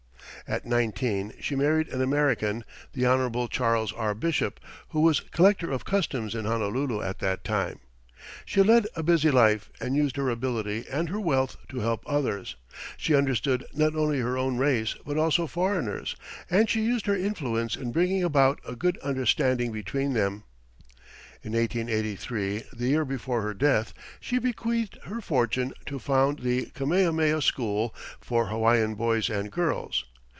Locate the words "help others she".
11.79-13.15